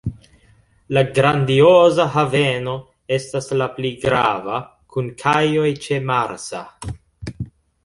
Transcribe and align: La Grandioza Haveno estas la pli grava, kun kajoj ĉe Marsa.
La 0.97 1.01
Grandioza 1.17 2.07
Haveno 2.15 2.73
estas 3.19 3.53
la 3.63 3.69
pli 3.77 3.93
grava, 4.07 4.57
kun 4.97 5.13
kajoj 5.23 5.69
ĉe 5.87 6.03
Marsa. 6.11 6.65